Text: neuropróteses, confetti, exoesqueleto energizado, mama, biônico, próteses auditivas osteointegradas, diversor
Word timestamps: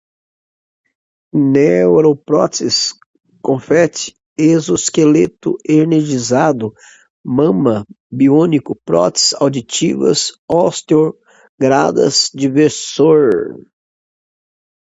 neuropróteses, 1.53 2.77
confetti, 3.43 4.07
exoesqueleto 4.35 5.57
energizado, 5.63 6.73
mama, 7.23 7.85
biônico, 8.11 8.75
próteses 8.83 9.35
auditivas 9.39 10.31
osteointegradas, 10.49 12.31
diversor 12.33 13.59